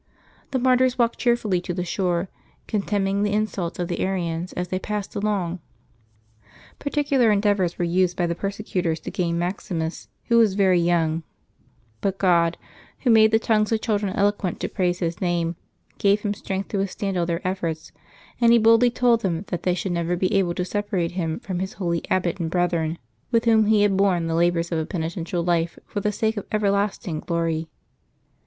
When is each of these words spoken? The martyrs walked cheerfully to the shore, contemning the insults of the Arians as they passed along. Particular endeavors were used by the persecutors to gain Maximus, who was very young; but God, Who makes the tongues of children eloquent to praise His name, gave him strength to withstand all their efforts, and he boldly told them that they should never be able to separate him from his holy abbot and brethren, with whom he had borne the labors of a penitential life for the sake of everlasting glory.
The 0.49 0.57
martyrs 0.57 0.97
walked 0.97 1.19
cheerfully 1.19 1.61
to 1.61 1.75
the 1.75 1.85
shore, 1.85 2.27
contemning 2.65 3.21
the 3.21 3.33
insults 3.33 3.77
of 3.77 3.87
the 3.87 3.99
Arians 3.99 4.51
as 4.53 4.69
they 4.69 4.79
passed 4.79 5.13
along. 5.15 5.59
Particular 6.79 7.29
endeavors 7.29 7.77
were 7.77 7.85
used 7.85 8.17
by 8.17 8.25
the 8.25 8.33
persecutors 8.33 8.99
to 9.01 9.11
gain 9.11 9.37
Maximus, 9.37 10.07
who 10.25 10.39
was 10.39 10.55
very 10.55 10.79
young; 10.79 11.21
but 12.01 12.17
God, 12.17 12.57
Who 13.01 13.11
makes 13.11 13.31
the 13.31 13.37
tongues 13.37 13.71
of 13.71 13.81
children 13.81 14.11
eloquent 14.15 14.59
to 14.61 14.67
praise 14.69 14.97
His 14.97 15.21
name, 15.21 15.55
gave 15.99 16.21
him 16.21 16.33
strength 16.33 16.69
to 16.69 16.77
withstand 16.79 17.15
all 17.15 17.27
their 17.27 17.47
efforts, 17.47 17.91
and 18.41 18.51
he 18.51 18.57
boldly 18.57 18.89
told 18.89 19.21
them 19.21 19.43
that 19.49 19.61
they 19.61 19.75
should 19.75 19.91
never 19.91 20.15
be 20.15 20.33
able 20.33 20.55
to 20.55 20.65
separate 20.65 21.11
him 21.11 21.39
from 21.41 21.59
his 21.59 21.73
holy 21.73 22.01
abbot 22.09 22.39
and 22.39 22.49
brethren, 22.49 22.97
with 23.29 23.45
whom 23.45 23.67
he 23.67 23.83
had 23.83 23.95
borne 23.97 24.25
the 24.25 24.33
labors 24.33 24.71
of 24.71 24.79
a 24.79 24.85
penitential 24.87 25.43
life 25.43 25.77
for 25.85 25.99
the 25.99 26.11
sake 26.11 26.37
of 26.37 26.47
everlasting 26.51 27.19
glory. 27.19 27.67